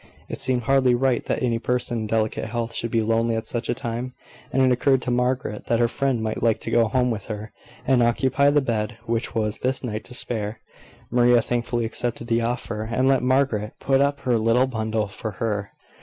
[0.27, 3.69] It seemed hardly right that any person in delicate health should be lonely at such
[3.69, 4.15] a time;
[4.51, 7.51] and it occurred to Margaret that her friend might like to go home with her,
[7.85, 10.59] and occupy the bed which was this night to spare.
[11.11, 15.69] Maria thankfully accepted the offer, and let Margaret put up her little bundle for her.